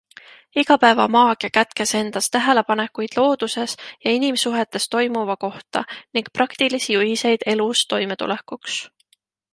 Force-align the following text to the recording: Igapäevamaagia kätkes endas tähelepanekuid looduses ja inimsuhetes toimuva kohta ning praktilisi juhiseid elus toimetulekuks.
Igapäevamaagia 0.59 1.49
kätkes 1.57 1.93
endas 1.99 2.29
tähelepanekuid 2.35 3.17
looduses 3.19 3.75
ja 4.05 4.13
inimsuhetes 4.17 4.89
toimuva 4.95 5.37
kohta 5.45 5.85
ning 6.17 6.33
praktilisi 6.41 6.93
juhiseid 6.99 7.47
elus 7.55 7.87
toimetulekuks. 7.95 8.85